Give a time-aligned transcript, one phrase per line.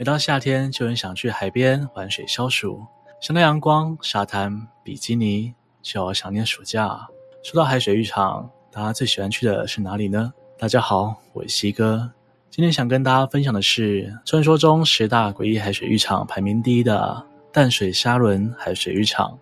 [0.00, 2.86] 每到夏天就很想去海边玩水消暑，
[3.20, 7.06] 想到阳光、沙滩、比基尼，就好想念暑假。
[7.44, 10.32] 说到海水浴场，大家最喜欢去的是哪里呢？
[10.58, 12.10] 大家好，我是西哥，
[12.48, 17.22] 今天想跟大家分享的是传说中十大诡异海水浴场排名第一的
[17.52, 19.38] 淡水沙轮海水浴场。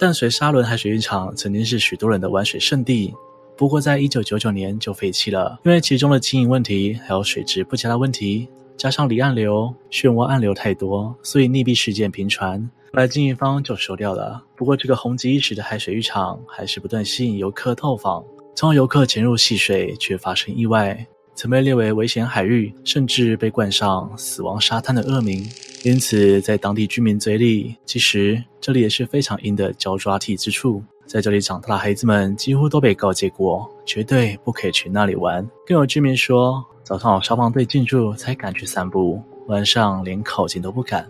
[0.00, 3.12] 淡水沙仑海水浴场曾经是许多人的玩水圣地，
[3.54, 12.58] 不过在一九九九年就废弃了，因为其中的经营问题，还有水质不佳的问题，加上离岸流、漩涡暗流太多，所以溺毙事件频传，
[12.94, 14.42] 后来经营方就收掉了。
[14.56, 18.24] 不过这个红极一时的海水浴场，还是不断吸引游客到访，
[18.56, 21.06] 从而游客潜入戏水却发生意外。
[21.34, 25.46] 曾被列为危险海域，甚至被冠上“死亡沙滩”的恶名。
[25.82, 30.82] 因此，在当地居民嘴里，其实这里也是非常阴的胶抓体之处。
[31.06, 35.48] 在这里长大的孩子们几乎都被告诫过，绝对不可以去那里玩。
[35.66, 41.08] 更有居民说，早上有消防队进驻才敢去散步，晚上连靠近都不敢。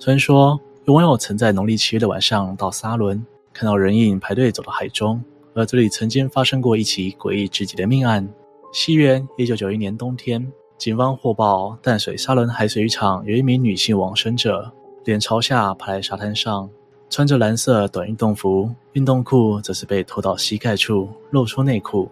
[0.00, 5.22] 传说有网友曾在农历七月的晚上到沙仑，看到人影排队走到海中，
[5.54, 8.28] 而这里曾经发生过一起诡异至极的命案。
[8.72, 10.44] 西元一九九一年冬天，
[10.78, 14.72] 警方获报淡水沙仑海水浴场有一名女性往生者，
[15.04, 16.70] 脸朝下趴在沙滩上，
[17.10, 22.08] 穿着蓝色短运动服，运动裤则是被脱到膝盖处，露出内裤。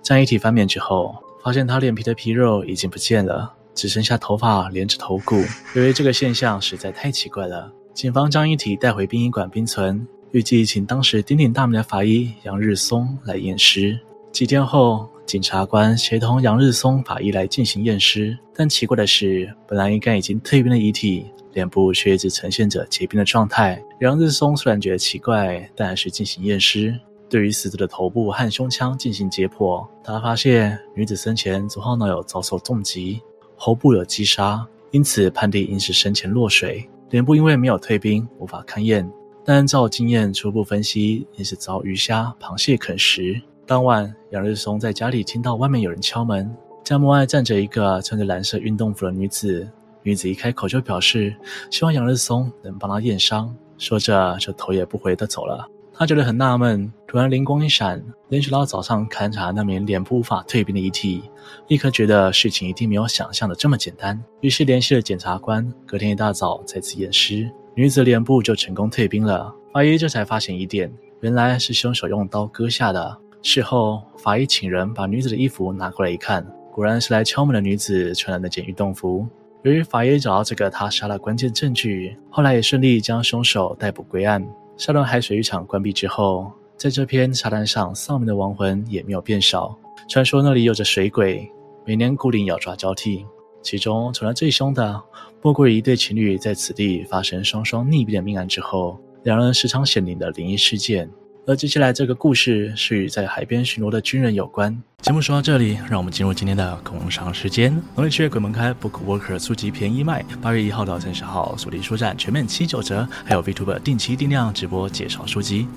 [0.00, 5.42] 将遗体翻面之后，发现她脸皮的皮肉已经不见了，只剩下头发连着头骨。
[5.74, 13.98] 由于这个现象实在太奇怪了，警方将遗体带回殡仪馆冰存，预计请当时鼎鼎大名的法医杨日松来验尸。
[14.30, 23.82] 几天后，检察官协同杨日松法医来进行验尸，但奇怪的是，本来应该已经退冰的遗体，脸部却一直呈现着结冰的状态。
[24.00, 26.94] 杨日松虽然觉得奇怪，但还是进行验尸。
[27.30, 33.20] 对于死者的头部和胸腔进行解剖，他发现女子生前左后脑有遭受重击，
[33.56, 36.88] 喉部有击杀，因此判定应是生前落水。
[37.10, 39.10] 脸部因为没有退冰，无法勘验，
[39.44, 43.40] 但按照经验初步分析，应是遭鱼虾、螃蟹啃食。
[43.66, 46.54] 当晚，杨日松在家里听到外面有人敲门，
[46.84, 49.66] 家门外站着一个穿着蓝色运动服的女子。
[50.02, 51.34] 女子一开口就表示
[51.70, 55.66] 希望杨日松能帮她验伤，说着就头也不回地走了。
[55.94, 61.22] 他觉得很纳闷，突然灵光一闪，联想到早上勘察那名脸部无法退冰的遗体，
[61.68, 64.22] 立刻觉得事情一定没有想象的这么简单。
[64.42, 69.54] 于是联系了检察官，隔天一大早再次验尸，女子脸部就成功退冰了。
[69.72, 73.18] 法医这才发现疑点，原来是凶手用刀割下的。
[73.46, 79.28] 事后，法医请人把女子的衣服拿过来一看，果然是来敲门的女子穿的那件运动服。
[79.64, 84.42] 由于法医找到这个他杀的关键证据，后来也顺利将凶手逮捕归案。
[84.78, 89.78] 沙伦海水浴场关闭之后，在这片沙滩上丧命的亡魂也没有变少。
[90.08, 91.46] 传说那里有着水鬼，
[91.84, 93.26] 每年固定咬抓交替。
[93.62, 94.98] 其中传得最凶的，
[95.42, 101.10] 莫过于一对情侣在此地发生双双溺毙的命案之后，两人时常显灵的灵异事件。
[101.46, 104.74] 而接下来这个故事是与在海边巡逻的军人有关。
[105.02, 107.70] 节目说到这里，让我们进入今天的工商时间。
[107.94, 110.24] 农历七月鬼门开，BookWalker 书籍便宜卖。
[110.40, 115.68] 八月一号到三十号，锁定书站全面七九折，还有 VTuber 定期定量直播介绍书籍。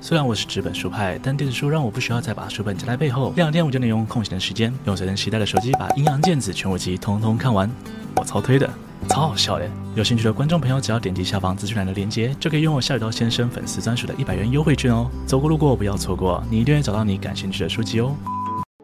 [0.00, 7.70] 虽然我是纸本书派，但电子书让我不需要再把书本夹在背后，两天我就能用空闲的时间，用随身携带的手机把《阴阳剑子》全五集通通看完。
[8.16, 8.68] 我超推的。
[9.08, 9.68] 超好笑的！
[9.94, 15.10] 有兴趣的观众朋友，只要点击下方资讯栏的链接，就可以拥有下水道先生粉丝专属的一百元优惠券哦。
[15.26, 18.14] 走过路过不要错过，你一定会找到你感兴趣的书籍哦。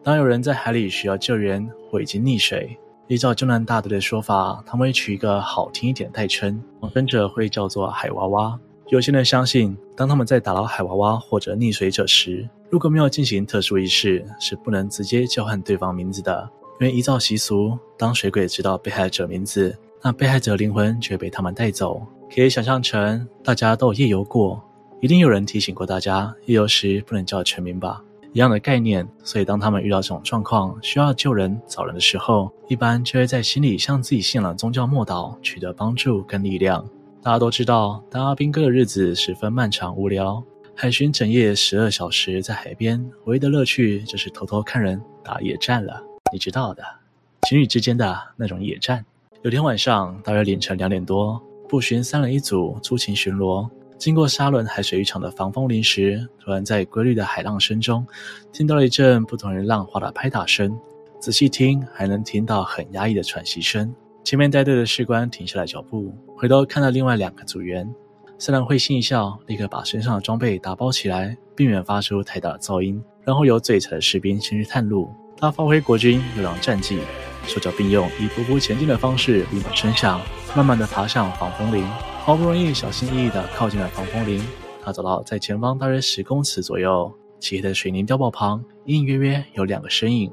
[0.03, 8.59] 当有人在海里需要救援或已经溺水，依照救难大队的说法，他们会取一个好听一点的代称，往生者会叫做海娃娃。
[8.89, 16.49] 有些人相信，当他们在打捞海娃娃或者溺水者时，如果没有进行特殊仪式，是不能直接叫唤对方名字的，
[16.79, 19.75] 因为依照习俗，当水鬼知道被害者名字。
[20.01, 22.01] 那被害者灵魂却被他们带走，
[22.33, 24.61] 可以想象成大家都有夜游过，
[25.01, 28.01] 一定有人提醒过大家，夜游时不能叫全名吧？
[28.31, 36.87] 一样的概念，所以当他们遇到这种状况，需要救人找人的时候，一般就会在心里向自己信仰的宗教默祷，取得帮助跟力量。
[37.21, 40.41] 大家都知道，当阿兵哥的日子十分漫长无聊，
[40.75, 46.01] 海巡整夜十二小时在海边，唯一的乐趣就是偷偷看人打野战了，
[46.31, 46.83] 你知道的，
[47.49, 49.03] 情侣之间的那种野战。
[49.41, 58.05] 有天晚上，大约凌晨两点多，步巡三人一组出勤巡逻，经过沙仑海水浴场的防风林时，突然在规律的海浪声中，
[58.51, 60.77] 听到了一阵不同于浪花的拍打声。
[61.21, 63.95] 仔细听，还能听到很压抑的喘息声。
[64.25, 67.89] 前面带队的士官停下来脚步，回头看到另外两个组员，
[68.37, 73.01] 三人会心一笑，立刻把身上的装备打包起来，避免发出太大的噪音。
[73.23, 76.99] 然后由最惨的士兵先去探路，他发挥国军优良战绩，
[77.45, 80.19] 手脚并用，以匍匐前进的方式立马升下，
[80.55, 81.83] 慢慢的爬向防风林。
[82.23, 84.41] 好不容易小心翼翼的靠近了防风林，
[84.83, 90.31] 他走到在前方大约十公尺左右漆黑的水泥碉堡旁，隐隐约约有两个身影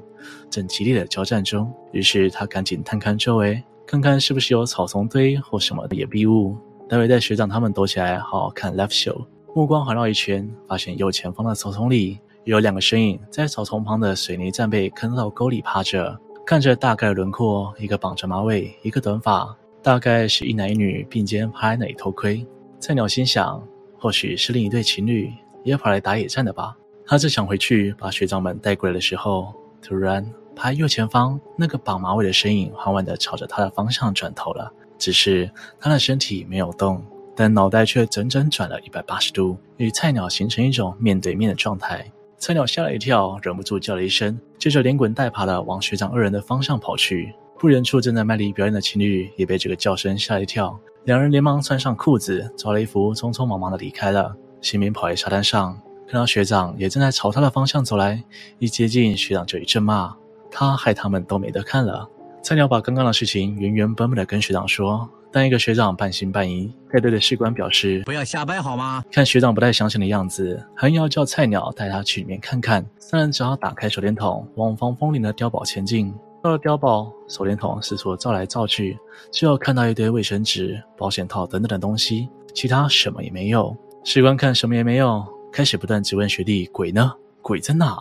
[0.49, 1.73] 正激烈的交战中。
[1.91, 6.55] 于是他赶紧探看周围，看看是不是有草丛堆或什么的掩蔽物，
[6.87, 9.25] 待会带学长他们躲起来好好看 live show。
[9.55, 12.19] 目光环绕一圈，发现右前方的草丛里。
[12.43, 16.17] 有两个身影在草丛旁的水泥战备坑道沟里趴着，
[16.47, 19.53] 看着大概轮廓，一个绑着马尾，一个短发，
[19.83, 22.47] 大概是一男一女并肩趴在那里偷窥。
[22.79, 23.61] 菜鸟心想，
[23.99, 25.29] 或许是另一对情侣
[25.65, 26.73] 也跑来打野战的吧。
[27.05, 37.03] 他正想回去把学长们带过来的时候，突然趴右前方那个绑马尾的身影缓缓地朝着他的方向转头了，只是他的身体没有动，
[37.35, 42.09] 但脑袋却整整转了一百八十度，与菜鸟形成一种面对面的状态。
[42.39, 47.33] 菜鸟吓了一跳，忍不住叫了一声，接着连滚带爬的往学长二人的方向跑去。
[47.59, 54.35] 不远处正在卖力表演的情侣也被这个叫声吓了一跳，两人连忙穿上裤子，找了一服，匆匆忙忙的离开了。
[54.61, 55.75] 新民跑在沙滩上，
[56.07, 58.23] 看到学长也正在朝他的方向走来，
[58.59, 60.15] 一接近学长就一阵骂，
[60.51, 62.07] 他害他们都没得看了。
[62.47, 65.09] 菜鸟把刚刚的事情原原本本的跟学长说。
[65.33, 72.85] 但一个学长半信半疑，带队的士官表示：“不要瞎掰好吗？”看学长不太相信的样子，还要叫菜鸟带他去里面看看。
[72.99, 76.13] 三人只好打开手电筒，往防风林的碉堡前进。
[76.41, 78.97] 到了碉堡，手电筒四处照来照去，
[79.29, 83.75] 只有看到一堆卫生纸、保险套等等的东西，其他什么也没有。
[84.05, 85.21] 士官看什么也没有，
[85.51, 87.13] 开始不断质问学弟：“鬼呢？
[87.41, 87.97] 鬼在哪？”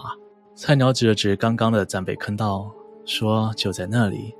[0.54, 2.72] 菜鸟指了指刚刚的战备坑道，
[3.06, 4.34] 说：“就在那里。”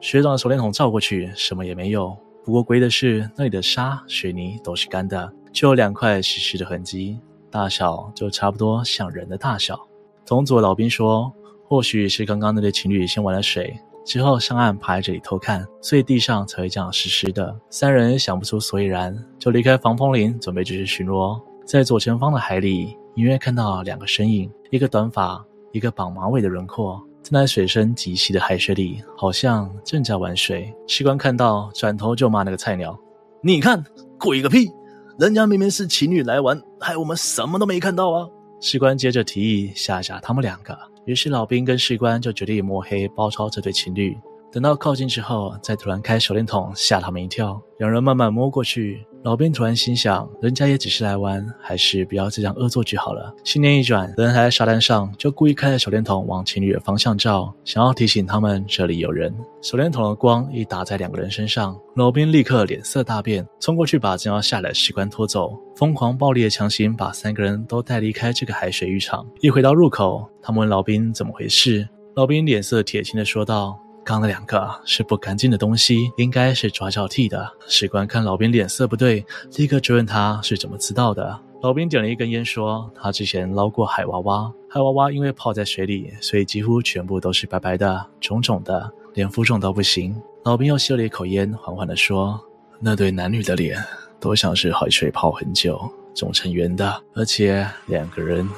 [0.00, 2.16] 学长的手电筒照过去，什么也没有。
[2.44, 7.18] 不过，诡异的是，那里的沙、水泥都是干的，就有两块湿湿的痕迹，
[7.50, 9.78] 大小就差不多像人的大小。
[10.24, 11.32] 同组的老兵说，
[11.66, 17.54] 或许是刚刚那对情侣先玩了水，之后上岸爬在这里偷看，所以地上才会这样湿湿的。
[17.68, 21.40] 三人想不出所以然，就离开防风林，准备继续巡逻。
[21.66, 27.06] 在左前方的海里，隐约看到两个身影，一个短发，一个绑马尾的轮廓。
[27.22, 30.72] 正在水深极细的海水里，好像正在玩水。
[30.86, 32.98] 士官看到，转头就骂那个菜鸟
[33.42, 33.84] ：“你看，
[34.18, 34.70] 鬼个屁！
[35.18, 38.26] 人家明明是情侣来玩，害我们什么都没看到啊！”
[38.60, 44.16] 士官接着提议吓吓他们两个，于是老兵跟士官就决定摸黑包抄这对情侣。
[44.52, 47.60] 等到靠近之后，再突然开手电筒吓他们一跳。
[47.78, 49.06] 两人慢慢摸过去。
[49.22, 53.32] 老兵突然心想，人家也只是来玩，还是不要这样恶作剧好了。
[53.44, 59.32] 心念一转，人还在沙滩上，就故意开着手电筒往情侣的方向照，想要提醒他们这里有人。
[59.60, 69.26] 手电筒的光一打在两个人身上，老兵立刻脸色大变，冲过去把正要下来的士官拖走，疯狂暴力的强行把三个人都带离开这个海水浴场。
[69.42, 71.86] 一回到入口，他们问老兵怎么回事，
[72.16, 73.78] 老兵脸色铁青的说道。
[74.04, 77.48] 刚那两个是不干净的东西，应该是抓交替的。
[77.68, 79.24] 史官看老兵脸色不对，
[79.56, 81.38] 立刻追问他是怎么知道的。
[81.62, 92.40] 老兵点了一根烟，说：“他之前捞过海娃娃，海娃娃因为泡在水里，所以几乎全部都是白白的、肿肿的，连浮肿都不行。”老兵又吸了一口烟，缓缓地说
[92.80, 93.78] ：“那对男女的脸
[94.18, 95.78] 都像是海水泡很久，
[96.14, 98.48] 肿成圆的，而且两个人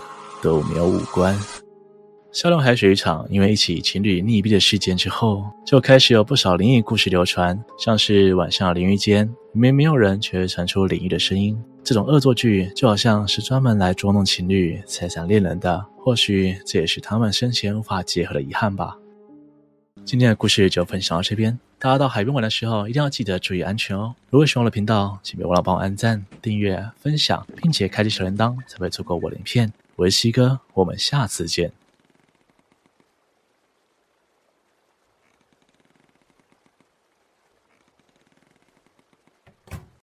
[0.41, 1.37] 都没有五官。”
[2.33, 11.63] 沙仑海水浴场因为一起情侣溺毙的事件之后，就开始有不少灵异故事流传，像是晚上淋浴间明明没有人，却传出灵异的声音。
[11.85, 18.97] 这种恶作剧就好像是专门来捉弄情侣、拆散恋人的，或许这也是他们生前无法结合的遗憾吧。
[20.03, 24.15] 今天的故事就分享到这边，大家到海边玩的时候一定要记得注意安全哦。
[24.31, 29.71] 如果喜欢我的频道，请别忘了帮我按赞、订阅、分享，并且开启小铃铛，才会错过我的影片。
[29.97, 31.71] 我是西哥，我们下次见。